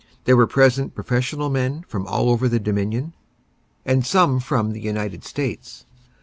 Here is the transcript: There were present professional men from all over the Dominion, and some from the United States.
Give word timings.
There 0.23 0.35
were 0.35 0.47
present 0.47 0.95
professional 0.95 1.51
men 1.51 1.85
from 1.87 2.07
all 2.07 2.31
over 2.31 2.49
the 2.49 2.59
Dominion, 2.59 3.13
and 3.85 4.03
some 4.03 4.39
from 4.39 4.71
the 4.71 4.81
United 4.81 5.23
States. 5.23 5.85